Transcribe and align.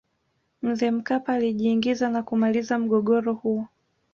mzee 0.61 0.91
mkapa 0.91 1.33
alijiingiza 1.33 2.09
na 2.09 2.23
kuumaliza 2.23 2.79
mgogoro 2.79 3.33
huo 3.33 3.67